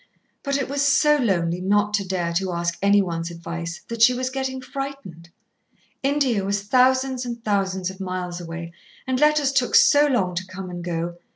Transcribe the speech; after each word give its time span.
But 0.41 0.57
it 0.57 0.67
was 0.67 0.81
so 0.81 1.17
lonely 1.17 1.61
not 1.61 1.93
to 1.93 2.07
dare 2.07 2.33
to 2.33 2.53
ask 2.53 2.75
anyone's 2.81 3.29
advice, 3.29 3.81
that 3.87 4.01
she 4.01 4.15
was 4.15 4.31
getting 4.31 4.59
frightened. 4.59 5.29
India 6.01 6.43
was 6.43 6.63
thousands 6.63 7.23
and 7.23 7.45
thousands 7.45 7.91
of 7.91 7.99
miles 8.01 8.41
away, 8.41 8.73
and 9.05 9.19
letters 9.19 9.51
took 9.53 9.75
so 9.75 10.07
long 10.07 10.33
to 10.33 10.47
come 10.47 10.71
and 10.71 10.83
go. 10.83 11.19